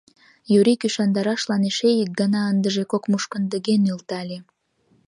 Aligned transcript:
Юрик 0.57 0.81
ӱшандарашлан 0.87 1.63
эше 1.69 1.89
ик 2.03 2.09
гана, 2.19 2.41
ындыже 2.51 2.83
кок 2.91 3.03
мушкындыге, 3.11 3.73
нӧлтале. 3.83 4.37